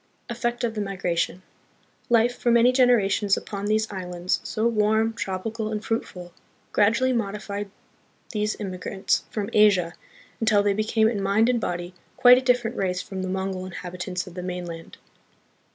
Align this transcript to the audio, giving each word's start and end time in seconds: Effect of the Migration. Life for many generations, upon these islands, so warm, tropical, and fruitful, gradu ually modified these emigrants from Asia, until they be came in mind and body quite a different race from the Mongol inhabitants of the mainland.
Effect 0.29 0.63
of 0.63 0.73
the 0.73 0.81
Migration. 0.81 1.43
Life 2.09 2.35
for 2.35 2.49
many 2.49 2.71
generations, 2.71 3.37
upon 3.37 3.67
these 3.67 3.85
islands, 3.93 4.41
so 4.43 4.65
warm, 4.67 5.13
tropical, 5.13 5.71
and 5.71 5.85
fruitful, 5.85 6.33
gradu 6.73 6.95
ually 7.03 7.15
modified 7.15 7.69
these 8.31 8.59
emigrants 8.59 9.25
from 9.29 9.51
Asia, 9.53 9.93
until 10.39 10.63
they 10.63 10.73
be 10.73 10.83
came 10.83 11.07
in 11.07 11.21
mind 11.21 11.49
and 11.49 11.61
body 11.61 11.93
quite 12.17 12.39
a 12.39 12.41
different 12.41 12.77
race 12.77 13.03
from 13.03 13.21
the 13.21 13.29
Mongol 13.29 13.63
inhabitants 13.63 14.25
of 14.25 14.33
the 14.33 14.41
mainland. 14.41 14.97